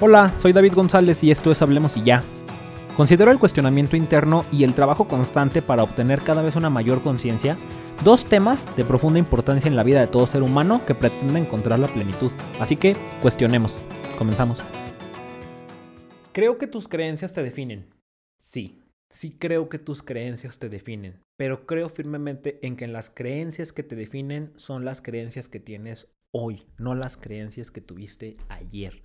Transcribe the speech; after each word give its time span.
Hola, 0.00 0.32
soy 0.38 0.52
David 0.52 0.74
González 0.74 1.24
y 1.24 1.32
esto 1.32 1.50
es 1.50 1.60
Hablemos 1.60 1.96
y 1.96 2.04
ya. 2.04 2.22
Considero 2.96 3.32
el 3.32 3.40
cuestionamiento 3.40 3.96
interno 3.96 4.46
y 4.52 4.62
el 4.62 4.72
trabajo 4.72 5.08
constante 5.08 5.60
para 5.60 5.82
obtener 5.82 6.22
cada 6.22 6.40
vez 6.40 6.54
una 6.54 6.70
mayor 6.70 7.02
conciencia 7.02 7.58
dos 8.04 8.24
temas 8.24 8.64
de 8.76 8.84
profunda 8.84 9.18
importancia 9.18 9.66
en 9.66 9.74
la 9.74 9.82
vida 9.82 9.98
de 9.98 10.06
todo 10.06 10.28
ser 10.28 10.44
humano 10.44 10.86
que 10.86 10.94
pretende 10.94 11.40
encontrar 11.40 11.80
la 11.80 11.88
plenitud. 11.88 12.30
Así 12.60 12.76
que 12.76 12.96
cuestionemos. 13.22 13.80
Comenzamos. 14.16 14.62
Creo 16.30 16.58
que 16.58 16.68
tus 16.68 16.86
creencias 16.86 17.32
te 17.32 17.42
definen. 17.42 17.92
Sí, 18.36 18.80
sí 19.08 19.36
creo 19.36 19.68
que 19.68 19.80
tus 19.80 20.04
creencias 20.04 20.60
te 20.60 20.68
definen, 20.68 21.24
pero 21.36 21.66
creo 21.66 21.88
firmemente 21.88 22.64
en 22.64 22.76
que 22.76 22.86
las 22.86 23.10
creencias 23.10 23.72
que 23.72 23.82
te 23.82 23.96
definen 23.96 24.52
son 24.54 24.84
las 24.84 25.02
creencias 25.02 25.48
que 25.48 25.58
tienes 25.58 26.06
hoy, 26.30 26.68
no 26.76 26.94
las 26.94 27.16
creencias 27.16 27.72
que 27.72 27.80
tuviste 27.80 28.36
ayer 28.48 29.02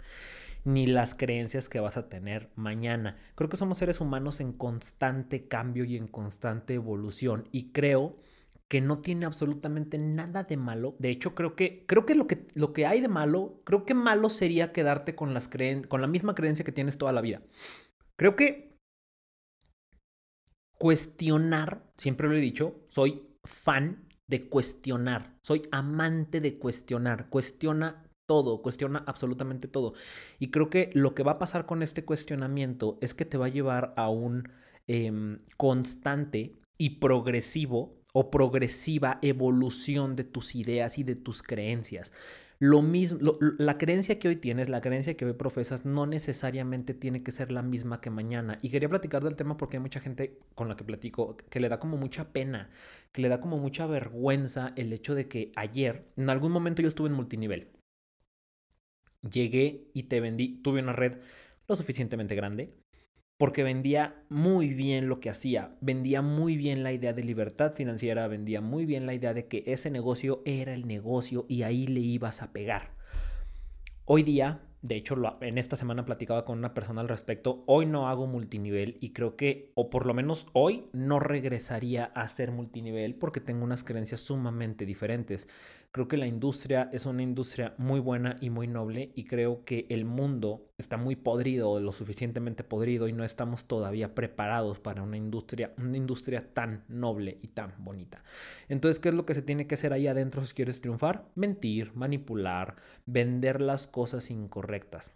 ni 0.64 0.88
las 0.88 1.16
creencias 1.16 1.70
que 1.70 1.80
vas 1.80 1.98
a 1.98 2.10
tener 2.10 2.52
mañana. 2.56 3.18
Creo 3.36 3.50
que 3.50 3.58
somos 3.58 3.78
seres 3.78 4.02
humanos 4.02 4.40
en 4.40 4.54
constante 4.54 5.48
cambio 5.48 5.84
y 5.84 5.98
en 5.98 6.08
constante 6.08 6.74
evolución 6.74 7.48
y 7.52 7.72
creo 7.72 8.18
que 8.70 8.82
no 8.82 9.00
tiene 9.00 9.26
absolutamente 9.26 9.98
nada 9.98 10.44
de 10.44 10.58
malo. 10.58 10.96
De 11.00 11.10
hecho, 11.10 11.36
creo 11.36 11.56
que 11.56 11.86
creo 11.86 12.06
que 12.06 12.16
lo 12.16 12.28
que 12.28 12.48
lo 12.56 12.74
que 12.74 12.86
hay 12.86 13.02
de 13.02 13.08
malo, 13.08 13.62
creo 13.66 13.86
que 13.86 13.94
malo 13.94 14.30
sería 14.30 14.72
quedarte 14.72 15.16
con 15.16 15.34
las 15.34 15.48
creen 15.48 15.84
con 15.84 16.02
la 16.02 16.08
misma 16.08 16.34
creencia 16.34 16.66
que 16.66 16.72
tienes 16.72 16.98
toda 16.98 17.12
la 17.12 17.22
vida. 17.22 17.42
Creo 18.16 18.36
que 18.36 18.74
cuestionar, 20.80 21.92
siempre 21.98 22.28
lo 22.28 22.36
he 22.36 22.42
dicho, 22.42 22.84
soy 22.88 23.28
fan 23.44 24.08
de 24.28 24.50
cuestionar, 24.50 25.38
soy 25.42 25.68
amante 25.72 26.42
de 26.42 26.58
cuestionar. 26.58 27.30
Cuestiona 27.30 28.04
todo, 28.26 28.62
cuestiona 28.62 29.04
absolutamente 29.08 29.68
todo. 29.68 29.94
Y 30.40 30.50
creo 30.52 30.70
que 30.70 30.90
lo 30.94 31.14
que 31.16 31.24
va 31.24 31.34
a 31.34 31.40
pasar 31.40 31.66
con 31.66 31.84
este 31.84 32.06
cuestionamiento 32.06 32.98
es 33.02 33.14
que 33.14 33.26
te 33.26 33.38
va 33.38 33.48
a 33.48 33.50
llevar 33.50 33.94
a 33.98 34.10
un 34.10 34.50
em, 34.88 35.38
constante 35.58 36.54
y 36.78 36.92
progresivo 37.00 37.96
o 38.14 38.30
progresiva 38.30 39.20
evolución 39.22 40.16
de 40.16 40.24
tus 40.24 40.56
ideas 40.56 40.98
y 40.98 41.04
de 41.04 41.16
tus 41.16 41.42
creencias. 41.42 42.14
Lo 42.60 42.82
mismo, 42.82 43.20
la 43.58 43.78
creencia 43.78 44.20
que 44.20 44.30
hoy 44.30 44.36
tienes, 44.38 44.70
la 44.70 44.80
creencia 44.80 45.18
que 45.18 45.26
hoy 45.26 45.34
profesas, 45.34 45.86
no 45.86 46.06
necesariamente 46.06 46.94
tiene 46.94 47.22
que 47.24 47.32
ser 47.32 47.52
la 47.52 47.62
misma 47.62 48.00
que 48.00 48.10
mañana. 48.10 48.58
Y 48.62 48.70
quería 48.70 48.88
platicar 48.88 49.24
del 49.24 49.36
tema 49.36 49.58
porque 49.58 49.78
hay 49.78 49.82
mucha 49.82 50.00
gente 50.00 50.40
con 50.56 50.70
la 50.70 50.78
que 50.78 50.86
platico 50.86 51.36
que 51.50 51.60
le 51.60 51.68
da 51.68 51.80
como 51.80 51.98
mucha 51.98 52.32
pena, 52.32 52.70
que 53.12 53.22
le 53.22 53.28
da 53.28 53.42
como 53.42 53.58
mucha 53.58 53.86
vergüenza 53.88 54.72
el 54.78 54.94
hecho 54.94 55.16
de 55.16 55.28
que 55.28 55.52
ayer, 55.56 56.06
en 56.16 56.30
algún 56.30 56.52
momento 56.54 56.82
yo 56.82 56.88
estuve 56.88 57.10
en 57.10 57.16
multinivel 57.16 57.68
llegué 59.30 59.90
y 59.94 60.04
te 60.04 60.20
vendí, 60.20 60.62
tuve 60.62 60.82
una 60.82 60.94
red 60.94 61.18
lo 61.68 61.76
suficientemente 61.76 62.36
grande 62.36 62.74
porque 63.38 63.64
vendía 63.64 64.24
muy 64.30 64.74
bien 64.74 65.10
lo 65.10 65.20
que 65.20 65.30
hacía, 65.30 65.76
vendía 65.82 66.22
muy 66.22 66.56
bien 66.56 66.84
la 66.84 66.94
idea 66.94 67.14
de 67.14 67.24
libertad 67.24 67.74
financiera, 67.76 68.28
vendía 68.28 68.62
muy 68.62 68.86
bien 68.86 69.06
la 69.06 69.14
idea 69.14 69.34
de 69.34 69.48
que 69.48 69.64
ese 69.68 69.90
negocio 69.90 70.42
era 70.46 70.74
el 70.74 70.88
negocio 70.88 71.46
y 71.50 71.64
ahí 71.64 71.88
le 71.88 72.00
ibas 72.00 72.42
a 72.42 72.54
pegar. 72.54 72.96
Hoy 74.06 74.24
día 74.24 74.62
de 74.84 74.98
hecho, 74.98 75.16
en 75.40 75.58
esta 75.58 75.78
semana 75.78 76.04
platicaba 76.04 76.44
con 76.44 76.58
una 76.58 76.74
persona 76.74 77.00
al 77.00 77.08
respecto. 77.08 77.64
Hoy 77.68 77.86
no 77.86 78.10
hago 78.10 78.28
multinivel 78.28 78.98
y 79.00 79.14
creo 79.14 79.38
que, 79.38 79.72
o 79.76 79.90
por 79.90 80.06
lo 80.06 80.14
menos 80.14 80.48
hoy, 80.52 80.90
no 80.92 81.22
regresaría 81.22 82.04
a 82.04 82.28
ser 82.28 82.52
multinivel 82.52 83.16
porque 83.16 83.40
tengo 83.40 83.64
unas 83.64 83.86
creencias 83.86 84.20
sumamente 84.20 84.86
diferentes. 84.86 85.48
Creo 85.94 86.08
que 86.08 86.18
la 86.18 86.26
industria 86.26 86.90
es 86.92 87.06
una 87.06 87.22
industria 87.22 87.76
muy 87.78 88.00
buena 88.00 88.36
y 88.42 88.50
muy 88.50 88.66
noble 88.66 89.12
y 89.14 89.26
creo 89.26 89.64
que 89.64 89.86
el 89.90 90.06
mundo 90.06 90.72
está 90.80 90.98
muy 90.98 91.16
podrido, 91.16 91.80
lo 91.80 91.92
suficientemente 91.92 92.64
podrido 92.64 93.08
y 93.08 93.14
no 93.14 93.24
estamos 93.24 93.66
todavía 93.66 94.16
preparados 94.16 94.80
para 94.80 95.04
una 95.04 95.18
industria, 95.18 95.72
una 95.78 95.96
industria 95.96 96.52
tan 96.52 96.84
noble 96.88 97.38
y 97.44 97.50
tan 97.50 97.76
bonita. 97.78 98.24
Entonces, 98.70 99.00
¿qué 99.00 99.10
es 99.10 99.16
lo 99.16 99.28
que 99.28 99.36
se 99.36 99.44
tiene 99.44 99.68
que 99.68 99.76
hacer 99.76 99.94
ahí 99.94 100.08
adentro 100.08 100.44
si 100.44 100.56
quieres 100.56 100.82
triunfar? 100.82 101.30
Mentir, 101.36 101.94
manipular, 101.94 102.78
vender 103.06 103.62
las 103.62 103.86
cosas 103.86 104.32
incorrectas. 104.32 105.14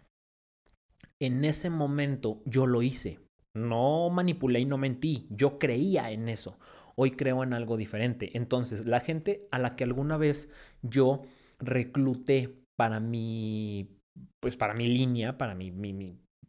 En 1.18 1.44
ese 1.44 1.70
momento 1.70 2.40
yo 2.44 2.68
lo 2.68 2.82
hice. 2.82 3.18
No 3.52 4.10
manipulé 4.10 4.60
y 4.60 4.64
no 4.64 4.78
mentí. 4.78 5.26
Yo 5.30 5.58
creía 5.58 6.12
en 6.12 6.28
eso. 6.28 6.56
Hoy 7.00 7.12
creo 7.12 7.44
en 7.44 7.52
algo 7.52 7.76
diferente. 7.76 8.36
Entonces, 8.36 8.86
la 8.86 8.98
gente 8.98 9.46
a 9.52 9.60
la 9.60 9.76
que 9.76 9.84
alguna 9.84 10.16
vez 10.16 10.50
yo 10.82 11.22
recluté 11.60 12.58
para 12.76 12.98
mi 12.98 13.98
pues 14.40 14.56
para 14.56 14.74
mi 14.74 14.86
línea, 14.86 15.38
para 15.38 15.54
mi, 15.54 15.70
mi, 15.70 15.92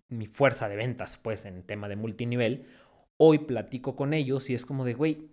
mi, 0.09 0.25
fuerza 0.25 0.67
de 0.67 0.75
ventas, 0.75 1.17
pues 1.17 1.45
en 1.45 1.61
tema 1.61 1.87
de 1.87 1.95
multinivel, 1.95 2.65
hoy 3.17 3.39
platico 3.39 3.95
con 3.95 4.13
ellos 4.13 4.49
y 4.49 4.55
es 4.55 4.65
como 4.65 4.85
de, 4.85 4.95
güey, 4.95 5.29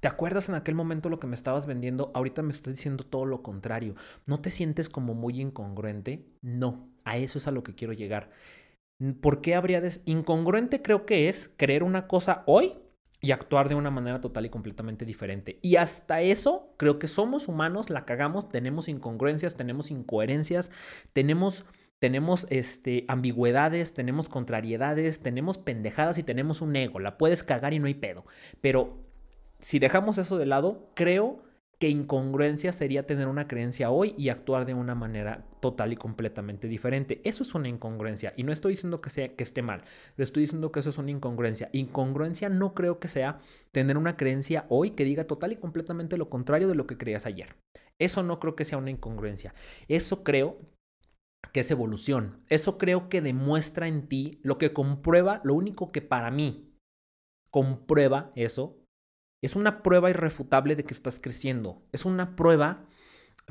¿te 0.00 0.08
acuerdas 0.08 0.50
en 0.50 0.54
aquel 0.54 0.74
momento 0.74 1.08
lo 1.08 1.18
que 1.18 1.26
me 1.26 1.34
estabas 1.34 1.66
vendiendo? 1.66 2.10
Ahorita 2.14 2.42
me 2.42 2.52
estás 2.52 2.74
diciendo 2.74 3.04
todo 3.04 3.24
lo 3.24 3.42
contrario. 3.42 3.94
¿No 4.26 4.40
te 4.40 4.50
sientes 4.50 4.88
como 4.90 5.14
muy 5.14 5.40
incongruente? 5.40 6.26
No, 6.42 6.90
a 7.04 7.16
eso 7.16 7.38
es 7.38 7.46
a 7.46 7.52
lo 7.52 7.62
que 7.62 7.74
quiero 7.74 7.92
llegar. 7.94 8.30
¿Por 9.22 9.40
qué 9.40 9.54
habría 9.54 9.80
de... 9.80 9.98
Incongruente 10.04 10.82
creo 10.82 11.06
que 11.06 11.28
es 11.30 11.50
creer 11.56 11.82
una 11.82 12.06
cosa 12.06 12.42
hoy 12.46 12.74
y 13.20 13.32
actuar 13.32 13.68
de 13.68 13.74
una 13.74 13.90
manera 13.90 14.20
total 14.20 14.46
y 14.46 14.50
completamente 14.50 15.04
diferente. 15.04 15.58
Y 15.62 15.76
hasta 15.76 16.20
eso, 16.22 16.74
creo 16.76 16.98
que 16.98 17.08
somos 17.08 17.48
humanos, 17.48 17.90
la 17.90 18.04
cagamos, 18.04 18.48
tenemos 18.48 18.88
incongruencias, 18.88 19.54
tenemos 19.54 19.90
incoherencias, 19.90 20.70
tenemos 21.12 21.64
tenemos 21.98 22.46
este, 22.48 23.04
ambigüedades, 23.08 23.92
tenemos 23.92 24.30
contrariedades, 24.30 25.20
tenemos 25.20 25.58
pendejadas 25.58 26.16
y 26.16 26.22
tenemos 26.22 26.62
un 26.62 26.74
ego. 26.74 26.98
La 26.98 27.18
puedes 27.18 27.44
cagar 27.44 27.74
y 27.74 27.78
no 27.78 27.88
hay 27.88 27.94
pedo. 27.94 28.24
Pero 28.62 29.04
si 29.58 29.78
dejamos 29.78 30.16
eso 30.16 30.38
de 30.38 30.46
lado, 30.46 30.90
creo 30.94 31.42
que 31.80 31.88
incongruencia 31.88 32.72
sería 32.72 33.06
tener 33.06 33.26
una 33.26 33.48
creencia 33.48 33.90
hoy 33.90 34.14
y 34.18 34.28
actuar 34.28 34.66
de 34.66 34.74
una 34.74 34.94
manera 34.94 35.46
total 35.60 35.94
y 35.94 35.96
completamente 35.96 36.68
diferente. 36.68 37.22
Eso 37.24 37.42
es 37.42 37.54
una 37.54 37.70
incongruencia 37.70 38.34
y 38.36 38.42
no 38.42 38.52
estoy 38.52 38.72
diciendo 38.72 39.00
que 39.00 39.08
sea 39.08 39.34
que 39.34 39.42
esté 39.42 39.62
mal, 39.62 39.82
le 40.16 40.24
estoy 40.24 40.42
diciendo 40.42 40.70
que 40.72 40.80
eso 40.80 40.90
es 40.90 40.98
una 40.98 41.10
incongruencia. 41.10 41.70
Incongruencia 41.72 42.50
no 42.50 42.74
creo 42.74 43.00
que 43.00 43.08
sea 43.08 43.38
tener 43.72 43.96
una 43.96 44.18
creencia 44.18 44.66
hoy 44.68 44.90
que 44.90 45.04
diga 45.04 45.24
total 45.24 45.52
y 45.52 45.56
completamente 45.56 46.18
lo 46.18 46.28
contrario 46.28 46.68
de 46.68 46.74
lo 46.74 46.86
que 46.86 46.98
creías 46.98 47.24
ayer. 47.24 47.56
Eso 47.98 48.22
no 48.22 48.40
creo 48.40 48.56
que 48.56 48.66
sea 48.66 48.76
una 48.76 48.90
incongruencia. 48.90 49.54
Eso 49.88 50.22
creo 50.22 50.58
que 51.52 51.60
es 51.60 51.70
evolución. 51.70 52.44
Eso 52.50 52.76
creo 52.76 53.08
que 53.08 53.22
demuestra 53.22 53.88
en 53.88 54.06
ti 54.06 54.38
lo 54.42 54.58
que 54.58 54.74
comprueba, 54.74 55.40
lo 55.44 55.54
único 55.54 55.92
que 55.92 56.02
para 56.02 56.30
mí 56.30 56.74
comprueba 57.50 58.32
eso 58.36 58.79
es 59.42 59.56
una 59.56 59.82
prueba 59.82 60.10
irrefutable 60.10 60.76
de 60.76 60.84
que 60.84 60.94
estás 60.94 61.18
creciendo. 61.20 61.82
Es 61.92 62.04
una 62.04 62.36
prueba 62.36 62.86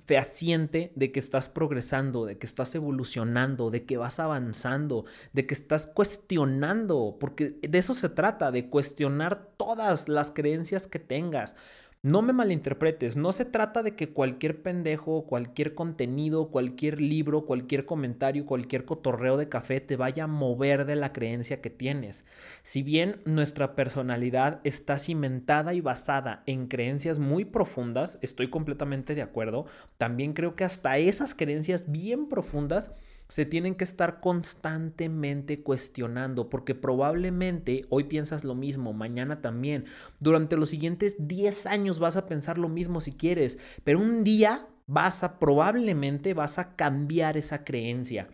fehaciente 0.05 0.93
de 0.95 1.11
que 1.11 1.19
estás 1.19 1.49
progresando, 1.49 2.25
de 2.25 2.37
que 2.37 2.45
estás 2.45 2.73
evolucionando, 2.75 3.69
de 3.69 3.85
que 3.85 3.97
vas 3.97 4.19
avanzando, 4.19 5.05
de 5.33 5.45
que 5.45 5.53
estás 5.53 5.87
cuestionando, 5.87 7.17
porque 7.19 7.57
de 7.61 7.77
eso 7.77 7.93
se 7.93 8.09
trata, 8.09 8.51
de 8.51 8.69
cuestionar 8.69 9.49
todas 9.57 10.07
las 10.07 10.31
creencias 10.31 10.87
que 10.87 10.99
tengas. 10.99 11.55
No 12.01 12.21
me 12.21 12.31
malinterpretes, 12.31 13.17
no 13.17 13.33
se 13.33 13.43
trata 13.43 13.83
de 13.83 13.93
que 13.97 14.13
cualquier 14.13 14.61
pendejo, 14.61 15.25
cualquier 15.25 15.75
contenido, 15.75 16.49
cualquier 16.49 17.01
libro, 17.01 17.45
cualquier 17.45 17.85
comentario, 17.85 18.45
cualquier 18.45 18.85
cotorreo 18.85 19.35
de 19.35 19.49
café 19.49 19.81
te 19.81 19.97
vaya 19.97 20.23
a 20.23 20.27
mover 20.27 20.85
de 20.85 20.95
la 20.95 21.11
creencia 21.11 21.59
que 21.59 21.69
tienes. 21.69 22.25
Si 22.63 22.83
bien 22.83 23.19
nuestra 23.25 23.75
personalidad 23.75 24.61
está 24.63 24.97
cimentada 24.97 25.73
y 25.73 25.81
basada 25.81 26.41
en 26.45 26.67
creencias 26.67 27.19
muy 27.19 27.43
profundas, 27.43 28.17
estoy 28.21 28.49
completamente 28.49 29.13
de 29.13 29.21
acuerdo, 29.21 29.65
también 29.97 30.31
creo 30.31 30.55
que 30.55 30.63
hasta 30.63 30.97
esas 30.99 31.35
creencias 31.35 31.91
bien 31.91 32.29
profundas 32.29 32.91
se 33.29 33.45
tienen 33.45 33.75
que 33.75 33.83
estar 33.83 34.19
constantemente 34.19 35.61
cuestionando, 35.61 36.49
porque 36.49 36.75
probablemente 36.75 37.85
hoy 37.89 38.05
piensas 38.05 38.43
lo 38.43 38.55
mismo, 38.55 38.91
mañana 38.91 39.39
también. 39.39 39.85
Durante 40.19 40.57
los 40.57 40.69
siguientes 40.69 41.15
10 41.19 41.67
años 41.67 41.99
vas 41.99 42.17
a 42.17 42.25
pensar 42.25 42.57
lo 42.57 42.69
mismo 42.69 42.99
si 42.99 43.13
quieres, 43.13 43.59
pero 43.83 43.99
un 43.99 44.23
día 44.23 44.67
vas 44.87 45.23
a, 45.23 45.37
probablemente 45.37 46.33
vas 46.33 46.57
a 46.57 46.75
cambiar 46.75 47.37
esa 47.37 47.63
creencia. 47.63 48.27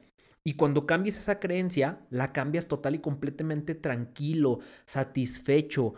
Y 0.45 0.53
cuando 0.53 0.86
cambies 0.86 1.18
esa 1.18 1.39
creencia, 1.39 2.00
la 2.09 2.31
cambias 2.31 2.68
total 2.68 2.95
y 2.95 3.00
completamente 3.00 3.75
tranquilo, 3.75 4.59
satisfecho, 4.86 5.95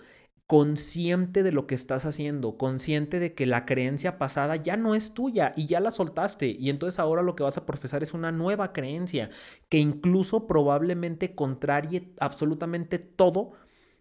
consciente 0.47 1.44
de 1.44 1.51
lo 1.51 1.67
que 1.67 1.75
estás 1.75 2.05
haciendo, 2.05 2.57
consciente 2.57 3.19
de 3.19 3.33
que 3.35 3.45
la 3.45 3.65
creencia 3.65 4.17
pasada 4.17 4.55
ya 4.55 4.77
no 4.77 4.95
es 4.95 5.13
tuya 5.13 5.51
y 5.57 5.65
ya 5.67 5.81
la 5.81 5.91
soltaste. 5.91 6.47
Y 6.57 6.69
entonces 6.69 6.99
ahora 6.99 7.21
lo 7.21 7.35
que 7.35 7.44
vas 7.44 7.57
a 7.57 7.65
profesar 7.65 8.01
es 8.03 8.13
una 8.13 8.31
nueva 8.31 8.71
creencia 8.73 9.29
que 9.69 9.77
incluso 9.79 10.47
probablemente 10.47 11.35
contrarie 11.35 12.13
absolutamente 12.19 12.99
todo 12.99 13.53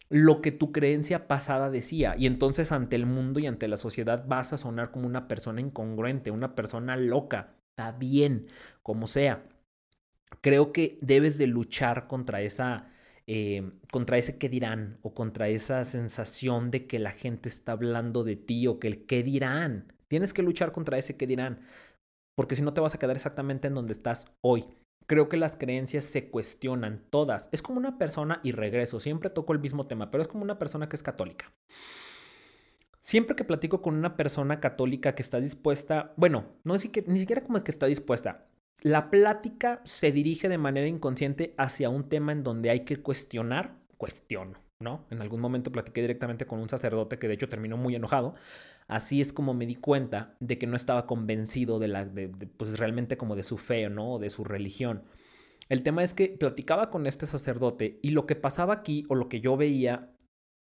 lo 0.08 0.40
que 0.40 0.52
tu 0.52 0.72
creencia 0.72 1.26
pasada 1.28 1.70
decía. 1.70 2.14
Y 2.16 2.26
entonces 2.26 2.72
ante 2.72 2.96
el 2.96 3.06
mundo 3.06 3.40
y 3.40 3.46
ante 3.46 3.68
la 3.68 3.76
sociedad 3.76 4.24
vas 4.28 4.52
a 4.52 4.58
sonar 4.58 4.92
como 4.92 5.06
una 5.06 5.28
persona 5.28 5.60
incongruente, 5.60 6.30
una 6.30 6.54
persona 6.54 6.96
loca, 6.96 7.56
está 7.70 7.92
bien, 7.92 8.46
como 8.82 9.06
sea. 9.08 9.44
creo 10.40 10.72
que 10.72 10.98
debes 11.02 11.38
de 11.38 11.46
luchar 11.46 12.06
contra 12.08 12.40
esa... 12.42 12.90
Eh, 13.28 13.72
contra 13.90 14.18
ese 14.18 14.38
qué 14.38 14.48
dirán 14.48 14.98
o 15.02 15.12
contra 15.12 15.48
esa 15.48 15.84
sensación 15.84 16.70
de 16.70 16.86
que 16.86 17.00
la 17.00 17.10
gente 17.10 17.48
está 17.48 17.72
hablando 17.72 18.22
de 18.22 18.36
ti 18.36 18.68
o 18.68 18.78
que 18.78 18.86
el 18.86 19.06
qué 19.06 19.22
dirán. 19.24 19.92
Tienes 20.08 20.32
que 20.32 20.42
luchar 20.42 20.70
contra 20.70 20.96
ese 20.96 21.16
qué 21.16 21.26
dirán, 21.26 21.60
porque 22.36 22.54
si 22.54 22.62
no 22.62 22.72
te 22.72 22.80
vas 22.80 22.94
a 22.94 22.98
quedar 22.98 23.16
exactamente 23.16 23.66
en 23.66 23.74
donde 23.74 23.94
estás 23.94 24.26
hoy. 24.42 24.64
Creo 25.08 25.28
que 25.28 25.36
las 25.36 25.56
creencias 25.56 26.04
se 26.04 26.30
cuestionan 26.30 27.04
todas. 27.10 27.48
Es 27.52 27.62
como 27.62 27.78
una 27.78 27.98
persona, 27.98 28.40
y 28.42 28.52
regreso, 28.52 29.00
siempre 29.00 29.30
toco 29.30 29.52
el 29.52 29.60
mismo 29.60 29.86
tema, 29.86 30.10
pero 30.10 30.22
es 30.22 30.28
como 30.28 30.44
una 30.44 30.58
persona 30.58 30.88
que 30.88 30.96
es 30.96 31.02
católica. 31.02 31.52
Siempre 33.00 33.36
que 33.36 33.44
platico 33.44 33.82
con 33.82 33.94
una 33.94 34.16
persona 34.16 34.58
católica 34.58 35.14
que 35.14 35.22
está 35.22 35.40
dispuesta, 35.40 36.12
bueno, 36.16 36.46
no 36.64 36.74
es 36.74 36.88
que, 36.88 37.04
ni 37.06 37.20
siquiera 37.20 37.42
como 37.42 37.62
que 37.62 37.70
está 37.70 37.86
dispuesta, 37.86 38.48
la 38.86 39.10
plática 39.10 39.80
se 39.82 40.12
dirige 40.12 40.48
de 40.48 40.58
manera 40.58 40.86
inconsciente 40.86 41.56
hacia 41.58 41.88
un 41.88 42.08
tema 42.08 42.30
en 42.30 42.44
donde 42.44 42.70
hay 42.70 42.84
que 42.84 42.98
cuestionar, 42.98 43.74
cuestiono, 43.96 44.60
¿no? 44.78 45.08
En 45.10 45.20
algún 45.20 45.40
momento 45.40 45.72
platiqué 45.72 46.02
directamente 46.02 46.46
con 46.46 46.60
un 46.60 46.68
sacerdote 46.68 47.18
que 47.18 47.26
de 47.26 47.34
hecho 47.34 47.48
terminó 47.48 47.76
muy 47.76 47.96
enojado. 47.96 48.36
Así 48.86 49.20
es 49.20 49.32
como 49.32 49.54
me 49.54 49.66
di 49.66 49.74
cuenta 49.74 50.36
de 50.38 50.56
que 50.56 50.68
no 50.68 50.76
estaba 50.76 51.04
convencido 51.04 51.80
de 51.80 51.88
la, 51.88 52.04
de, 52.04 52.28
pues 52.28 52.78
realmente 52.78 53.16
como 53.16 53.34
de 53.34 53.42
su 53.42 53.58
fe, 53.58 53.90
¿no? 53.90 54.12
O 54.12 54.18
de 54.20 54.30
su 54.30 54.44
religión. 54.44 55.02
El 55.68 55.82
tema 55.82 56.04
es 56.04 56.14
que 56.14 56.28
platicaba 56.28 56.88
con 56.88 57.08
este 57.08 57.26
sacerdote 57.26 57.98
y 58.04 58.10
lo 58.10 58.24
que 58.24 58.36
pasaba 58.36 58.74
aquí 58.74 59.04
o 59.08 59.16
lo 59.16 59.28
que 59.28 59.40
yo 59.40 59.56
veía 59.56 60.12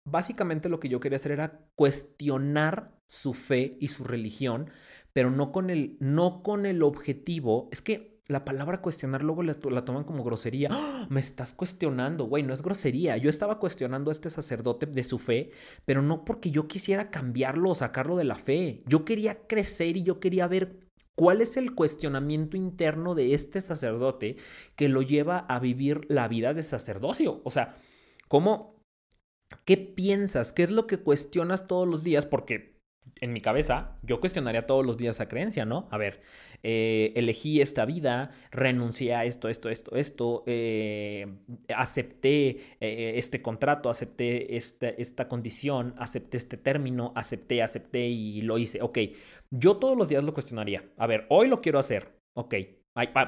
básicamente 0.06 0.71
lo 0.71 0.81
que 0.81 0.88
yo 0.88 0.99
quería 0.99 1.17
hacer 1.17 1.32
era 1.32 1.61
cuestionar 1.75 2.94
su 3.06 3.35
fe 3.35 3.76
y 3.81 3.88
su 3.88 4.05
religión, 4.05 4.71
pero 5.12 5.31
no 5.31 5.53
con 5.53 5.69
el, 5.69 5.99
no 6.00 6.43
con 6.43 6.65
el 6.65 6.82
objetivo. 6.82 7.69
Es 7.71 7.82
que 7.82 8.13
la 8.26 8.44
palabra 8.44 8.81
cuestionar 8.81 9.23
luego 9.23 9.43
la, 9.43 9.55
toman 9.55 10.05
como 10.05 10.25
grosería. 10.25 10.69
¡Ah! 10.73 11.06
Me 11.11 11.21
estás 11.21 11.53
cuestionando, 11.53 12.25
güey, 12.25 12.43
no 12.43 12.55
es 12.55 12.62
grosería. 12.62 13.17
Yo 13.17 13.29
estaba 13.29 13.59
cuestionando 13.59 14.11
a 14.11 14.12
este 14.12 14.31
sacerdote 14.31 14.87
de 14.87 15.05
su 15.05 15.19
fe, 15.19 15.50
pero 15.85 16.00
no 16.00 16.25
porque 16.25 16.50
yo 16.50 16.67
quisiera 16.67 17.11
cambiarlo 17.11 17.71
o 17.71 17.75
sacarlo 17.75 18.17
de 18.17 18.25
la 18.25 18.37
fe. 18.37 18.82
Yo 18.87 19.05
quería 19.05 19.47
crecer 19.47 19.97
y 19.97 20.03
yo 20.03 20.21
quería 20.21 20.47
ver 20.47 20.81
cuál 21.15 21.43
es 21.43 21.56
el 21.56 21.75
cuestionamiento 21.75 22.56
interno 22.56 23.15
de 23.15 23.35
este 23.35 23.61
sacerdote 23.61 24.37
que 24.75 24.88
lo 24.88 25.03
lleva 25.03 25.38
a 25.38 25.59
vivir 25.59 26.00
la 26.09 26.26
vida 26.29 26.55
de 26.55 26.62
sacerdocio. 26.62 27.43
O 27.44 27.50
sea, 27.50 27.76
cómo 28.29 28.75
¿Qué 29.65 29.76
piensas? 29.76 30.53
¿Qué 30.53 30.65
es 30.65 30.71
lo 30.71 30.87
que 30.87 30.99
cuestionas 30.99 31.67
todos 31.67 31.88
los 31.88 32.03
días? 32.03 32.26
Porque 32.26 32.74
en 33.20 33.32
mi 33.32 33.40
cabeza 33.40 33.98
yo 34.02 34.20
cuestionaría 34.20 34.66
todos 34.66 34.84
los 34.84 34.96
días 34.96 35.16
esa 35.16 35.28
creencia, 35.28 35.64
¿no? 35.64 35.88
A 35.90 35.98
ver, 35.98 36.22
eh, 36.62 37.12
elegí 37.16 37.60
esta 37.60 37.84
vida, 37.84 38.30
renuncié 38.50 39.14
a 39.14 39.24
esto, 39.24 39.48
esto, 39.48 39.68
esto, 39.68 39.96
esto, 39.96 40.44
eh, 40.46 41.26
acepté 41.74 42.76
eh, 42.80 43.12
este 43.16 43.42
contrato, 43.42 43.90
acepté 43.90 44.56
esta, 44.56 44.88
esta 44.88 45.28
condición, 45.28 45.94
acepté 45.98 46.36
este 46.36 46.56
término, 46.56 47.12
acepté, 47.16 47.62
acepté 47.62 48.06
y 48.06 48.42
lo 48.42 48.58
hice. 48.58 48.82
Ok, 48.82 48.98
yo 49.50 49.76
todos 49.76 49.96
los 49.96 50.08
días 50.08 50.24
lo 50.24 50.34
cuestionaría. 50.34 50.84
A 50.96 51.06
ver, 51.06 51.26
hoy 51.28 51.48
lo 51.48 51.60
quiero 51.60 51.78
hacer. 51.78 52.18
Ok, 52.34 52.54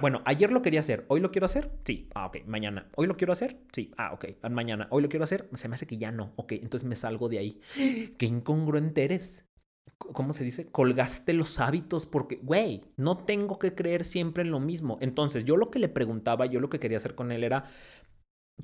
bueno, 0.01 0.23
ayer 0.25 0.53
lo 0.53 0.63
quería 0.63 0.81
hacer, 0.81 1.05
hoy 1.09 1.21
lo 1.21 1.33
quiero 1.33 1.47
hacer, 1.47 1.73
sí, 1.85 2.09
ah, 2.15 2.27
ok, 2.27 2.39
mañana, 2.47 2.89
hoy 2.95 3.09
lo 3.09 3.17
quiero 3.17 3.33
hacer, 3.33 3.59
sí, 3.73 3.93
ah, 3.97 4.13
ok, 4.13 4.27
mañana, 4.49 4.87
hoy 4.91 5.03
lo 5.03 5.09
quiero 5.09 5.25
hacer, 5.25 5.49
se 5.55 5.69
me 5.69 5.75
hace 5.75 5.89
que 5.89 5.99
ya 5.99 6.13
no, 6.13 6.33
ok, 6.37 6.53
entonces 6.53 6.89
me 6.89 6.95
salgo 6.95 7.29
de 7.29 7.39
ahí. 7.39 7.61
Qué 8.19 8.27
incongruente 8.27 9.05
eres. 9.05 9.47
¿Cómo 9.99 10.33
se 10.33 10.45
dice? 10.45 10.67
Colgaste 10.67 11.33
los 11.33 11.59
hábitos 11.59 12.07
porque, 12.07 12.37
güey, 12.43 12.83
no 12.97 13.19
tengo 13.19 13.59
que 13.59 13.75
creer 13.75 14.05
siempre 14.05 14.43
en 14.43 14.51
lo 14.51 14.61
mismo. 14.61 14.99
Entonces, 15.01 15.45
yo 15.45 15.57
lo 15.57 15.71
que 15.71 15.79
le 15.79 15.89
preguntaba, 15.89 16.47
yo 16.47 16.61
lo 16.61 16.69
que 16.69 16.79
quería 16.79 16.99
hacer 16.99 17.15
con 17.15 17.33
él 17.33 17.45
era, 17.45 17.65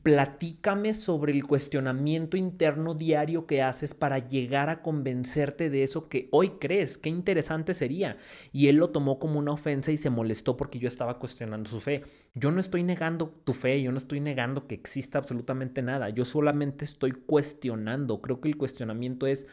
Platícame 0.03 0.95
sobre 0.95 1.33
el 1.33 1.45
cuestionamiento 1.45 2.37
interno 2.37 2.95
diario 2.95 3.47
que 3.47 3.63
haces 3.63 3.95
para 3.95 4.19
llegar 4.19 4.69
a 4.69 4.83
convencerte 4.83 5.71
de 5.71 5.85
eso 5.85 6.09
que 6.09 6.29
hoy 6.33 6.53
crees. 6.59 6.99
Qué 6.99 7.09
interesante 7.11 7.73
sería. 7.73 8.17
Y 8.53 8.67
él 8.67 8.77
lo 8.77 8.91
tomó 8.91 9.21
como 9.21 9.39
una 9.39 9.53
ofensa 9.53 9.93
y 9.93 9.97
se 9.99 10.11
molestó 10.11 10.57
porque 10.57 10.81
yo 10.81 10.89
estaba 10.89 11.19
cuestionando 11.19 11.71
su 11.71 11.79
fe. 11.79 12.03
Yo 12.35 12.51
no 12.51 12.59
estoy 12.59 12.83
negando 12.83 13.29
tu 13.45 13.53
fe, 13.53 13.81
yo 13.83 13.93
no 13.93 13.99
estoy 13.99 14.19
negando 14.21 14.67
que 14.67 14.75
exista 14.75 15.19
absolutamente 15.19 15.83
nada. 15.83 16.09
Yo 16.09 16.25
solamente 16.25 16.85
estoy 16.85 17.13
cuestionando. 17.13 18.23
Creo 18.23 18.41
que 18.41 18.49
el 18.49 18.57
cuestionamiento 18.57 19.27
es 19.27 19.47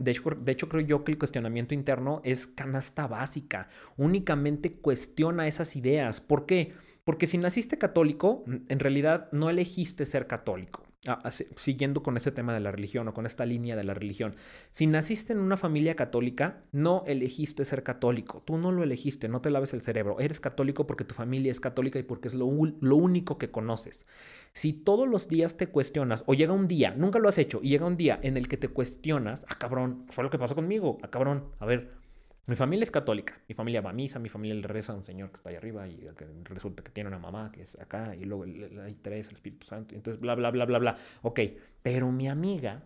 de 0.00 0.52
hecho, 0.52 0.68
creo 0.68 0.80
yo 0.80 1.04
que 1.04 1.12
el 1.12 1.18
cuestionamiento 1.18 1.74
interno 1.74 2.22
es 2.24 2.46
canasta 2.46 3.06
básica. 3.06 3.68
Únicamente 3.98 4.72
cuestiona 4.72 5.46
esas 5.46 5.76
ideas. 5.76 6.22
¿Por 6.22 6.46
qué? 6.46 6.72
Porque 7.04 7.26
si 7.26 7.36
naciste 7.36 7.76
católico, 7.76 8.44
en 8.46 8.78
realidad 8.78 9.28
no 9.30 9.50
elegiste 9.50 10.06
ser 10.06 10.26
católico. 10.26 10.89
Siguiendo 11.56 12.02
con 12.02 12.18
ese 12.18 12.30
tema 12.30 12.52
de 12.52 12.60
la 12.60 12.70
religión 12.70 13.08
o 13.08 13.14
con 13.14 13.24
esta 13.24 13.46
línea 13.46 13.74
de 13.74 13.84
la 13.84 13.94
religión. 13.94 14.36
Si 14.70 14.86
naciste 14.86 15.32
en 15.32 15.38
una 15.38 15.56
familia 15.56 15.96
católica, 15.96 16.64
no 16.72 17.04
elegiste 17.06 17.64
ser 17.64 17.82
católico. 17.82 18.42
Tú 18.44 18.58
no 18.58 18.70
lo 18.70 18.82
elegiste, 18.82 19.26
no 19.28 19.40
te 19.40 19.48
laves 19.48 19.72
el 19.72 19.80
cerebro. 19.80 20.20
Eres 20.20 20.40
católico 20.40 20.86
porque 20.86 21.04
tu 21.04 21.14
familia 21.14 21.50
es 21.50 21.60
católica 21.60 21.98
y 21.98 22.02
porque 22.02 22.28
es 22.28 22.34
lo, 22.34 22.50
lo 22.80 22.96
único 22.96 23.38
que 23.38 23.50
conoces. 23.50 24.06
Si 24.52 24.74
todos 24.74 25.08
los 25.08 25.26
días 25.26 25.56
te 25.56 25.68
cuestionas, 25.68 26.22
o 26.26 26.34
llega 26.34 26.52
un 26.52 26.68
día, 26.68 26.92
nunca 26.94 27.18
lo 27.18 27.28
has 27.28 27.38
hecho, 27.38 27.60
y 27.62 27.70
llega 27.70 27.86
un 27.86 27.96
día 27.96 28.18
en 28.22 28.36
el 28.36 28.48
que 28.48 28.58
te 28.58 28.68
cuestionas, 28.68 29.46
ah, 29.48 29.56
cabrón, 29.58 30.04
fue 30.10 30.24
lo 30.24 30.30
que 30.30 30.38
pasó 30.38 30.54
conmigo, 30.54 30.98
ah, 31.02 31.08
cabrón, 31.08 31.46
a 31.60 31.66
ver, 31.66 31.99
mi 32.46 32.56
familia 32.56 32.84
es 32.84 32.90
católica. 32.90 33.40
Mi 33.48 33.54
familia 33.54 33.80
va 33.80 33.90
a 33.90 33.92
misa, 33.92 34.18
mi 34.18 34.28
familia 34.28 34.54
le 34.54 34.66
reza 34.66 34.92
a 34.92 34.96
un 34.96 35.04
señor 35.04 35.30
que 35.30 35.36
está 35.36 35.50
ahí 35.50 35.56
arriba 35.56 35.86
y 35.86 36.08
resulta 36.44 36.82
que 36.82 36.90
tiene 36.90 37.08
una 37.08 37.18
mamá 37.18 37.52
que 37.52 37.62
es 37.62 37.78
acá 37.78 38.14
y 38.16 38.24
luego 38.24 38.44
hay 38.44 38.94
tres, 38.94 39.28
el 39.28 39.34
Espíritu 39.34 39.66
Santo. 39.66 39.94
Entonces, 39.94 40.20
bla, 40.20 40.34
bla, 40.34 40.50
bla, 40.50 40.64
bla, 40.64 40.78
bla. 40.78 40.96
Ok, 41.22 41.40
pero 41.82 42.10
mi 42.10 42.28
amiga 42.28 42.82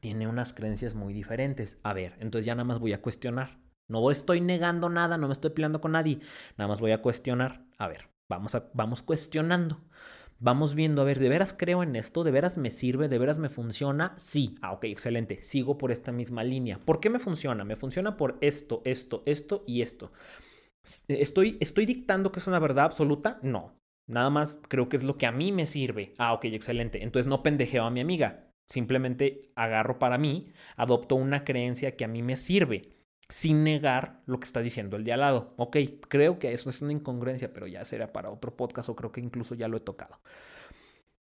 tiene 0.00 0.26
unas 0.26 0.52
creencias 0.52 0.94
muy 0.94 1.12
diferentes. 1.12 1.78
A 1.82 1.92
ver, 1.92 2.16
entonces 2.20 2.44
ya 2.44 2.54
nada 2.54 2.64
más 2.64 2.78
voy 2.78 2.92
a 2.92 3.00
cuestionar. 3.00 3.58
No 3.88 4.10
estoy 4.10 4.40
negando 4.40 4.88
nada, 4.88 5.18
no 5.18 5.28
me 5.28 5.32
estoy 5.32 5.50
peleando 5.50 5.80
con 5.80 5.92
nadie. 5.92 6.20
Nada 6.56 6.68
más 6.68 6.80
voy 6.80 6.92
a 6.92 7.02
cuestionar. 7.02 7.64
A 7.78 7.88
ver, 7.88 8.08
vamos, 8.28 8.54
a, 8.54 8.70
vamos 8.74 9.02
cuestionando 9.02 9.80
vamos 10.42 10.74
viendo, 10.74 11.00
a 11.00 11.04
ver, 11.04 11.18
¿de 11.18 11.28
veras 11.28 11.54
creo 11.56 11.82
en 11.82 11.96
esto? 11.96 12.24
¿De 12.24 12.30
veras 12.30 12.58
me 12.58 12.70
sirve? 12.70 13.08
¿De 13.08 13.18
veras 13.18 13.38
me 13.38 13.48
funciona? 13.48 14.12
Sí. 14.18 14.56
Ah, 14.60 14.72
ok, 14.72 14.84
excelente. 14.84 15.40
Sigo 15.40 15.78
por 15.78 15.92
esta 15.92 16.12
misma 16.12 16.44
línea. 16.44 16.78
¿Por 16.78 17.00
qué 17.00 17.08
me 17.08 17.20
funciona? 17.20 17.64
Me 17.64 17.76
funciona 17.76 18.16
por 18.16 18.36
esto, 18.40 18.82
esto, 18.84 19.22
esto 19.24 19.64
y 19.66 19.82
esto. 19.82 20.12
¿Estoy, 21.08 21.56
¿Estoy 21.60 21.86
dictando 21.86 22.32
que 22.32 22.40
es 22.40 22.46
una 22.48 22.58
verdad 22.58 22.84
absoluta? 22.86 23.38
No. 23.42 23.78
Nada 24.08 24.30
más 24.30 24.58
creo 24.68 24.88
que 24.88 24.96
es 24.96 25.04
lo 25.04 25.16
que 25.16 25.26
a 25.26 25.32
mí 25.32 25.52
me 25.52 25.66
sirve. 25.66 26.12
Ah, 26.18 26.32
ok, 26.34 26.46
excelente. 26.46 27.02
Entonces 27.02 27.28
no 27.28 27.42
pendejeo 27.42 27.84
a 27.84 27.90
mi 27.90 28.00
amiga. 28.00 28.50
Simplemente 28.68 29.52
agarro 29.54 29.98
para 29.98 30.18
mí, 30.18 30.52
adopto 30.76 31.14
una 31.14 31.44
creencia 31.44 31.94
que 31.96 32.04
a 32.04 32.08
mí 32.08 32.22
me 32.22 32.36
sirve 32.36 33.01
sin 33.32 33.64
negar 33.64 34.20
lo 34.26 34.38
que 34.38 34.44
está 34.44 34.60
diciendo 34.60 34.98
el 34.98 35.04
de 35.04 35.14
al 35.14 35.20
lado. 35.20 35.54
Ok, 35.56 35.78
creo 36.08 36.38
que 36.38 36.52
eso 36.52 36.68
es 36.68 36.82
una 36.82 36.92
incongruencia, 36.92 37.50
pero 37.50 37.66
ya 37.66 37.82
será 37.86 38.12
para 38.12 38.30
otro 38.30 38.54
podcast 38.54 38.90
o 38.90 38.94
creo 38.94 39.10
que 39.10 39.22
incluso 39.22 39.54
ya 39.54 39.68
lo 39.68 39.78
he 39.78 39.80
tocado. 39.80 40.20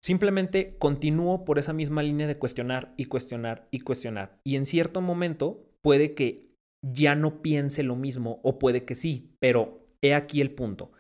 Simplemente 0.01 0.75
continúo 0.77 1.45
por 1.45 1.57
esa 1.57 1.71
misma 1.71 2.03
línea 2.03 2.27
de 2.27 2.37
cuestionar 2.37 2.93
y 2.97 3.05
cuestionar 3.05 3.69
y 3.71 3.79
cuestionar. 3.79 4.41
Y 4.43 4.57
en 4.57 4.65
cierto 4.65 4.99
momento 4.99 5.63
puede 5.81 6.13
que 6.13 6.51
ya 6.81 7.15
no 7.15 7.41
piense 7.41 7.81
lo 7.81 7.95
mismo 7.95 8.41
o 8.43 8.59
puede 8.59 8.83
que 8.83 8.95
sí, 8.95 9.33
pero 9.39 9.87
he 10.01 10.13
aquí 10.13 10.41
el 10.41 10.51
punto. 10.51 10.91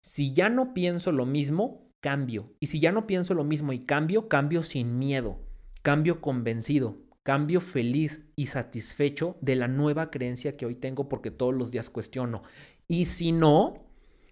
Si 0.00 0.32
ya 0.32 0.50
no 0.50 0.72
pienso 0.72 1.10
lo 1.10 1.26
mismo, 1.26 1.90
cambio. 1.98 2.52
Y 2.60 2.66
si 2.66 2.78
ya 2.78 2.92
no 2.92 3.08
pienso 3.08 3.34
lo 3.34 3.42
mismo 3.42 3.72
y 3.72 3.80
cambio, 3.80 4.28
cambio 4.28 4.62
sin 4.62 5.00
miedo, 5.00 5.40
cambio 5.82 6.20
convencido, 6.20 6.96
cambio 7.22 7.60
feliz 7.60 8.22
y 8.36 8.46
satisfecho 8.46 9.36
de 9.40 9.56
la 9.56 9.68
nueva 9.68 10.10
creencia 10.10 10.56
que 10.56 10.66
hoy 10.66 10.74
tengo 10.74 11.08
porque 11.08 11.30
todos 11.30 11.54
los 11.54 11.70
días 11.70 11.90
cuestiono. 11.90 12.42
Y 12.88 13.06
si 13.06 13.32
no, 13.32 13.74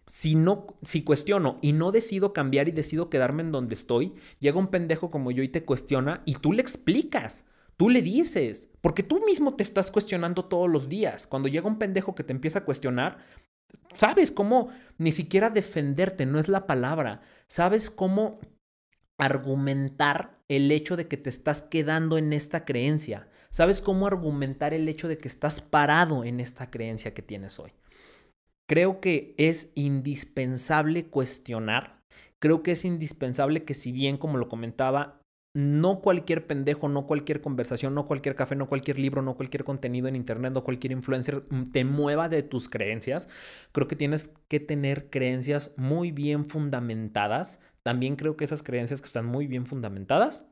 si 0.07 0.35
no, 0.35 0.67
si 0.83 1.05
cuestiono 1.05 1.59
y 1.61 1.73
no 1.73 1.93
decido 1.93 2.33
cambiar 2.33 2.69
y 2.69 2.73
decido 2.73 3.11
quedarme 3.11 3.43
en 3.43 3.53
donde 3.53 3.75
estoy, 3.75 4.15
llega 4.41 4.59
un 4.59 4.69
pendejo 4.69 5.11
como 5.11 5.31
yo 5.31 5.43
y 5.43 5.49
te 5.49 5.65
cuestiona 5.65 6.23
y 6.25 6.35
tú 6.35 6.53
le 6.53 6.63
explicas. 6.63 7.45
Tú 7.77 7.91
le 7.91 8.03
dices, 8.03 8.71
porque 8.81 9.05
tú 9.05 9.25
mismo 9.25 9.55
te 9.55 9.63
estás 9.63 9.93
cuestionando 9.93 10.47
todos 10.47 10.69
los 10.69 10.89
días. 10.89 11.29
Cuando 11.29 11.47
llega 11.47 11.69
un 11.69 11.79
pendejo 11.79 12.17
que 12.17 12.25
te 12.25 12.33
empieza 12.33 12.59
a 12.59 12.65
cuestionar, 12.65 13.19
sabes 13.95 14.33
cómo 14.33 14.71
ni 14.97 15.13
siquiera 15.13 15.51
defenderte, 15.51 16.27
no 16.27 16.41
es 16.41 16.49
la 16.49 16.67
palabra. 16.67 17.21
Sabes 17.47 17.89
cómo 17.89 18.41
argumentar 19.19 20.39
el 20.49 20.71
hecho 20.71 20.97
de 20.97 21.09
que 21.09 21.17
te 21.17 21.29
estás 21.29 21.63
quedando 21.63 22.17
en 22.17 22.33
esta 22.33 22.65
creencia. 22.65 23.29
Sabes 23.51 23.83
cómo 23.83 24.07
argumentar 24.07 24.73
el 24.73 24.89
hecho 24.89 25.09
de 25.09 25.19
que 25.19 25.29
estás 25.29 25.61
parado 25.61 26.25
en 26.25 26.41
esta 26.41 26.71
creencia 26.71 27.13
que 27.13 27.23
tienes 27.23 27.59
hoy. 27.59 27.73
Creo 28.67 29.01
que 29.01 29.35
es 29.39 29.71
indispensable 29.75 31.07
cuestionar. 31.07 32.05
Creo 32.39 32.63
que 32.63 32.73
es 32.73 32.85
indispensable 32.85 33.65
que 33.65 33.75
si 33.75 33.93
bien, 33.93 34.17
como 34.17 34.39
lo 34.39 34.49
comentaba, 34.49 35.23
no 35.59 36.03
cualquier 36.03 36.47
pendejo, 36.47 36.89
no 36.89 37.05
cualquier 37.05 37.41
conversación, 37.41 37.93
no 37.93 38.07
cualquier 38.07 38.37
café, 38.37 38.55
no 38.55 38.69
cualquier 38.69 38.97
libro, 38.97 39.23
no 39.23 39.35
cualquier 39.35 39.65
contenido 39.65 40.07
en 40.07 40.15
internet, 40.15 40.53
no 40.53 40.63
cualquier 40.63 40.93
influencer 40.93 41.43
mm, 41.51 41.65
te 41.73 41.85
mueva 41.85 42.29
de 42.29 42.45
tus 42.45 42.69
creencias. 42.69 43.29
Creo 43.73 43.89
que 43.89 43.97
tienes 43.97 44.33
que 44.47 44.61
tener 44.61 45.11
creencias 45.11 45.73
muy 45.77 46.13
bien 46.13 46.45
fundamentadas. 46.45 47.59
También 47.83 48.15
creo 48.15 48.37
que 48.37 48.45
esas 48.45 48.63
creencias 48.63 49.01
que 49.01 49.07
están 49.07 49.27
muy 49.27 49.49
bien 49.49 49.67
fundamentadas, 49.67 50.45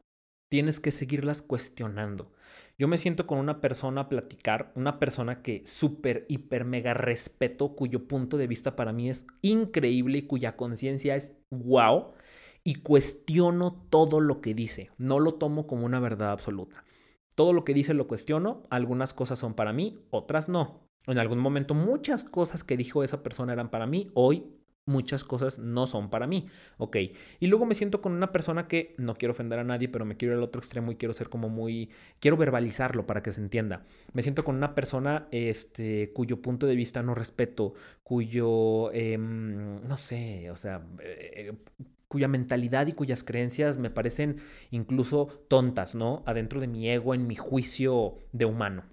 tienes 0.51 0.81
que 0.81 0.91
seguirlas 0.91 1.41
cuestionando. 1.41 2.33
Yo 2.77 2.89
me 2.89 2.99
siento 2.99 3.29
con 3.29 3.39
una 3.39 3.61
persona 3.61 4.01
a 4.01 4.09
platicar, 4.09 4.73
una 4.75 4.99
persona 4.99 5.41
que 5.41 5.63
súper, 5.67 6.27
hiper, 6.29 6.65
mega 6.65 6.95
respeto, 6.95 7.77
cuyo 7.77 8.09
punto 8.09 8.39
de 8.39 8.49
vista 8.49 8.75
para 8.75 8.93
mí 8.93 9.09
es 9.09 9.25
increíble 9.41 10.19
y 10.19 10.23
cuya 10.23 10.57
conciencia 10.57 11.15
es 11.15 11.39
wow 11.51 12.13
y 12.67 12.75
cuestiono 12.75 13.81
todo 13.91 14.19
lo 14.19 14.41
que 14.41 14.53
dice. 14.53 14.91
No 14.99 15.21
lo 15.21 15.35
tomo 15.35 15.69
como 15.69 15.87
una 15.87 16.01
verdad 16.01 16.33
absoluta. 16.33 16.85
Todo 17.37 17.53
lo 17.53 17.65
que 17.65 17.73
dice 17.73 17.95
lo 17.95 18.09
cuestiono. 18.09 18.65
Algunas 18.71 19.15
cosas 19.15 19.39
son 19.39 19.55
para 19.55 19.73
mí, 19.73 19.97
otras 20.11 20.49
no. 20.49 20.81
En 21.07 21.21
algún 21.21 21.39
momento 21.39 21.75
muchas 21.75 22.25
cosas 22.25 22.65
que 22.65 22.77
dijo 22.77 23.05
esa 23.05 23.23
persona 23.23 23.53
eran 23.53 23.71
para 23.71 23.87
mí. 23.87 24.11
Hoy 24.15 24.47
muchas 24.85 25.23
cosas 25.23 25.61
no 25.61 25.87
son 25.87 26.11
para 26.11 26.27
mí. 26.27 26.49
Ok. 26.77 26.97
Y 27.39 27.47
luego 27.47 27.67
me 27.67 27.77
siento 27.77 28.01
con 28.01 28.13
una 28.13 28.33
persona 28.33 28.67
que 28.67 28.97
no 28.99 29.15
quiero 29.15 29.31
ofender 29.31 29.61
a 29.61 29.65
nadie, 29.65 29.89
pero 29.89 30.05
me 30.05 30.17
quiero 30.17 30.35
ir 30.35 30.39
al 30.39 30.45
otro 30.45 30.59
extremo 30.59 30.91
y 30.91 30.97
quiero 30.97 31.13
ser 31.13 31.29
como 31.29 31.49
muy. 31.49 31.91
Quiero 32.19 32.37
verbalizarlo 32.37 33.07
para 33.07 33.23
que 33.23 33.31
se 33.31 33.41
entienda. 33.41 33.85
Me 34.13 34.23
siento 34.23 34.43
con 34.43 34.57
una 34.57 34.75
persona 34.75 35.29
este, 35.31 36.13
cuyo 36.13 36.43
punto 36.43 36.67
de 36.67 36.75
vista 36.75 37.01
no 37.05 37.15
respeto, 37.15 37.75
cuyo. 38.03 38.91
Em, 38.91 39.81
no 39.87 39.97
sé, 39.97 40.51
o 40.51 40.57
sea. 40.57 40.85
Eh, 41.01 41.53
cuya 42.09 42.29
mentalidad 42.29 42.87
y 42.87 42.93
cuyas 42.93 43.25
creencias 43.25 43.79
me 43.79 43.91
parecen 43.91 44.39
incluso 44.71 45.27
tontas, 45.49 45.95
¿no? 45.95 46.23
Adentro 46.27 46.61
de 46.61 46.69
mi 46.69 46.89
ego, 46.89 47.15
en 47.15 47.27
mi 47.27 47.35
juicio 47.35 48.19
de 48.33 48.45
humano. 48.45 48.85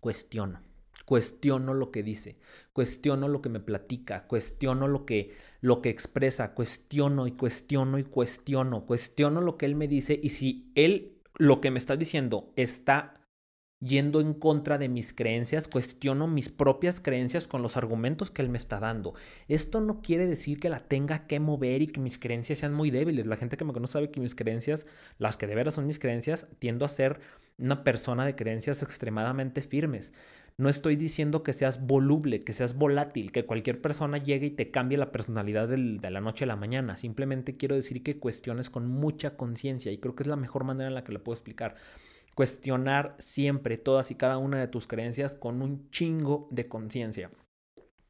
Cuestiono. 0.00 0.62
Cuestiono 1.04 1.74
lo 1.74 1.90
que 1.90 2.04
dice, 2.04 2.38
cuestiono 2.72 3.26
lo 3.26 3.42
que 3.42 3.48
me 3.48 3.58
platica, 3.58 4.28
cuestiono 4.28 4.86
lo 4.86 5.06
que, 5.06 5.34
lo 5.60 5.82
que 5.82 5.88
expresa, 5.88 6.54
cuestiono 6.54 7.26
y 7.26 7.32
cuestiono 7.32 7.98
y 7.98 8.04
cuestiono, 8.04 8.86
cuestiono 8.86 9.40
lo 9.40 9.58
que 9.58 9.66
él 9.66 9.74
me 9.74 9.88
dice 9.88 10.20
y 10.22 10.28
si 10.28 10.70
él 10.76 11.20
lo 11.36 11.60
que 11.60 11.72
me 11.72 11.78
está 11.78 11.96
diciendo 11.96 12.52
está 12.54 13.19
yendo 13.80 14.20
en 14.20 14.34
contra 14.34 14.78
de 14.78 14.88
mis 14.88 15.12
creencias, 15.12 15.66
cuestiono 15.66 16.26
mis 16.26 16.48
propias 16.50 17.00
creencias 17.00 17.46
con 17.48 17.62
los 17.62 17.76
argumentos 17.76 18.30
que 18.30 18.42
él 18.42 18.50
me 18.50 18.58
está 18.58 18.78
dando. 18.78 19.14
Esto 19.48 19.80
no 19.80 20.02
quiere 20.02 20.26
decir 20.26 20.60
que 20.60 20.68
la 20.68 20.80
tenga 20.80 21.26
que 21.26 21.40
mover 21.40 21.82
y 21.82 21.86
que 21.86 22.00
mis 22.00 22.18
creencias 22.18 22.58
sean 22.58 22.74
muy 22.74 22.90
débiles. 22.90 23.26
La 23.26 23.36
gente 23.36 23.56
que 23.56 23.64
me 23.64 23.72
conoce 23.72 23.94
sabe 23.94 24.10
que 24.10 24.20
mis 24.20 24.34
creencias, 24.34 24.86
las 25.18 25.36
que 25.36 25.46
de 25.46 25.54
veras 25.54 25.74
son 25.74 25.86
mis 25.86 25.98
creencias, 25.98 26.46
tiendo 26.58 26.84
a 26.84 26.88
ser 26.88 27.20
una 27.58 27.82
persona 27.84 28.24
de 28.24 28.36
creencias 28.36 28.82
extremadamente 28.82 29.62
firmes. 29.62 30.12
No 30.58 30.68
estoy 30.68 30.96
diciendo 30.96 31.42
que 31.42 31.54
seas 31.54 31.86
voluble, 31.86 32.44
que 32.44 32.52
seas 32.52 32.74
volátil, 32.74 33.32
que 33.32 33.46
cualquier 33.46 33.80
persona 33.80 34.18
llegue 34.18 34.48
y 34.48 34.50
te 34.50 34.70
cambie 34.70 34.98
la 34.98 35.10
personalidad 35.10 35.68
de 35.68 36.10
la 36.10 36.20
noche 36.20 36.44
a 36.44 36.48
la 36.48 36.56
mañana. 36.56 36.96
Simplemente 36.96 37.56
quiero 37.56 37.76
decir 37.76 38.02
que 38.02 38.18
cuestiones 38.18 38.68
con 38.68 38.86
mucha 38.86 39.38
conciencia 39.38 39.90
y 39.90 39.96
creo 39.96 40.14
que 40.14 40.22
es 40.22 40.26
la 40.26 40.36
mejor 40.36 40.64
manera 40.64 40.88
en 40.88 40.94
la 40.94 41.02
que 41.02 41.12
lo 41.12 41.24
puedo 41.24 41.34
explicar 41.34 41.76
cuestionar 42.34 43.16
siempre 43.18 43.78
todas 43.78 44.10
y 44.10 44.14
cada 44.14 44.38
una 44.38 44.58
de 44.58 44.68
tus 44.68 44.86
creencias 44.86 45.34
con 45.34 45.62
un 45.62 45.90
chingo 45.90 46.48
de 46.50 46.68
conciencia. 46.68 47.30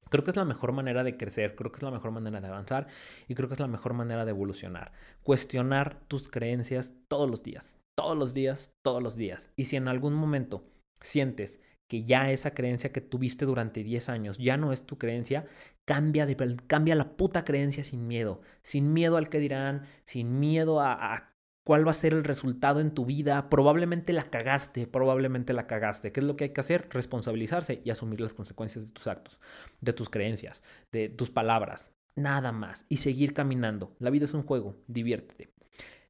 Creo 0.09 0.25
que 0.25 0.31
es 0.31 0.37
la 0.37 0.45
mejor 0.45 0.73
manera 0.73 1.05
de 1.05 1.17
crecer, 1.17 1.55
creo 1.55 1.71
que 1.71 1.77
es 1.77 1.83
la 1.83 1.93
mejor 1.93 2.11
manera 2.11 2.41
de 2.41 2.49
avanzar 2.49 2.89
y 3.29 3.35
creo 3.35 3.49
que 3.49 3.55
es 3.55 3.61
la 3.61 3.69
mejor 3.69 3.95
manera 3.95 4.25
de 4.25 4.31
evolucionar. 4.33 4.93
Cuestionar 5.23 6.01
tus 6.09 6.29
creencias 6.29 6.95
todos 7.07 7.31
los 7.31 7.45
días, 7.45 7.79
todos 7.97 8.19
los 8.19 8.35
días, 8.35 8.73
todos 8.83 9.03
los 9.03 9.17
días. 9.17 9.53
Y 9.57 9.67
si 9.67 9.77
en 9.77 9.87
algún 9.87 10.15
momento 10.15 10.65
sientes 11.01 11.61
que 11.91 12.05
ya 12.05 12.31
esa 12.31 12.55
creencia 12.55 12.93
que 12.93 13.01
tuviste 13.01 13.45
durante 13.45 13.83
10 13.83 14.09
años 14.09 14.39
ya 14.39 14.57
no 14.57 14.73
es 14.73 14.85
tu 14.85 14.99
creencia, 14.99 15.47
cambia, 15.85 16.25
de, 16.27 16.37
cambia 16.67 16.95
la 16.95 17.17
puta 17.17 17.45
creencia 17.45 17.83
sin 17.83 18.07
miedo, 18.07 18.41
sin 18.63 18.93
miedo 18.93 19.17
al 19.17 19.29
que 19.29 19.41
dirán, 19.41 19.83
sin 20.05 20.39
miedo 20.39 20.81
a, 20.81 21.15
a 21.15 21.30
cuál 21.71 21.87
va 21.87 21.93
a 21.93 21.95
ser 21.95 22.15
el 22.15 22.25
resultado 22.25 22.81
en 22.81 22.91
tu 22.91 23.07
vida. 23.07 23.49
Probablemente 23.49 24.13
la 24.13 24.25
cagaste, 24.25 24.89
probablemente 24.89 25.53
la 25.53 25.69
cagaste. 25.69 26.11
¿Qué 26.11 26.19
es 26.19 26.27
lo 26.27 26.35
que 26.35 26.43
hay 26.43 26.51
que 26.51 26.61
hacer? 26.61 26.89
Responsabilizarse 26.91 27.81
y 27.85 27.91
asumir 27.91 28.21
las 28.21 28.35
consecuencias 28.35 28.87
de 28.87 28.91
tus 28.91 29.07
actos, 29.07 29.39
de 29.81 29.93
tus 29.93 30.11
creencias, 30.11 30.65
de 30.91 31.11
tus 31.11 31.31
palabras. 31.31 31.93
Nada 32.17 32.51
más. 32.51 32.87
Y 32.89 32.97
seguir 32.97 33.35
caminando. 33.35 33.95
La 34.01 34.11
vida 34.11 34.25
es 34.25 34.35
un 34.35 34.43
juego. 34.43 34.75
Diviértete. 34.89 35.53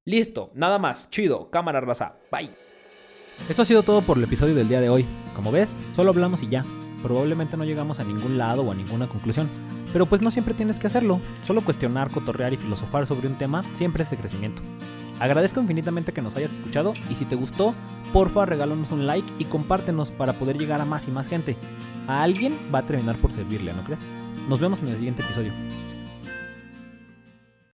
Listo, 0.07 0.51
nada 0.55 0.79
más. 0.79 1.11
Chido. 1.11 1.51
Cámara 1.51 1.83
raza. 1.83 2.17
Bye. 2.33 2.55
Esto 3.47 3.61
ha 3.61 3.67
sido 3.67 3.83
todo 3.83 4.01
por 4.01 4.17
el 4.17 4.25
episodio 4.25 4.55
del 4.55 4.67
día 4.67 4.81
de 4.81 4.89
hoy. 4.89 5.05
Como 5.37 5.53
ves, 5.53 5.77
solo 5.95 6.09
hablamos 6.09 6.43
y 6.43 6.49
ya. 6.49 6.65
Probablemente 7.03 7.57
no 7.57 7.65
llegamos 7.65 8.01
a 8.01 8.05
ningún 8.05 8.39
lado 8.39 8.63
o 8.63 8.73
a 8.73 8.75
ninguna 8.75 9.07
conclusión. 9.07 9.49
Pero 9.93 10.07
pues 10.07 10.23
no 10.23 10.31
siempre 10.31 10.55
tienes 10.55 10.79
que 10.79 10.87
hacerlo. 10.87 11.21
Solo 11.43 11.63
cuestionar, 11.63 12.11
cotorrear 12.11 12.53
y 12.53 12.57
filosofar 12.57 13.07
sobre 13.07 13.29
un 13.29 13.39
tema 13.39 13.63
siempre 13.75 14.05
es 14.05 14.11
de 14.11 14.17
crecimiento. 14.17 14.63
Agradezco 15.19 15.61
infinitamente 15.61 16.13
que 16.13 16.23
nos 16.23 16.37
hayas 16.37 16.55
escuchado 16.55 16.95
y 17.11 17.15
si 17.15 17.27
te 17.27 17.37
gustó, 17.37 17.73
porfa 18.13 18.47
regálanos 18.47 18.91
un 18.91 19.07
like 19.07 19.31
y 19.39 19.45
compártenos 19.45 20.11
para 20.11 20.33
poder 20.33 20.57
llegar 20.59 20.81
a 20.81 20.87
más 20.87 21.09
y 21.09 21.11
más 21.11 21.29
gente. 21.29 21.57
A 22.07 22.23
alguien 22.23 22.57
va 22.75 22.79
a 22.79 22.83
terminar 22.83 23.17
por 23.17 23.31
servirle, 23.31 23.75
¿no 23.75 23.85
crees? 23.85 24.01
Nos 24.49 24.61
vemos 24.61 24.81
en 24.81 24.89
el 24.89 24.97
siguiente 24.97 25.23
episodio. 25.23 25.53